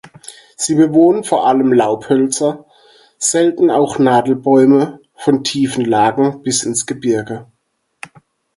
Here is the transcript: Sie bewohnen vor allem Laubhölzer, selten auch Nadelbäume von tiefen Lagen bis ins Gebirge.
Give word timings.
Sie 0.57 0.73
bewohnen 0.73 1.23
vor 1.23 1.45
allem 1.45 1.71
Laubhölzer, 1.73 2.65
selten 3.19 3.69
auch 3.69 3.99
Nadelbäume 3.99 4.99
von 5.13 5.43
tiefen 5.43 5.85
Lagen 5.85 6.41
bis 6.41 6.63
ins 6.63 6.87
Gebirge. 6.87 7.45